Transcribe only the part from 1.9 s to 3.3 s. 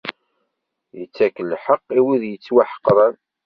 i wid yettwaḥeqren.